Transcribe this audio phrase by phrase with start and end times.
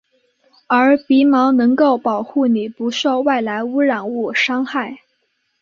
[0.65, 4.99] 而鼻毛能够保护你不受外来污染物伤害。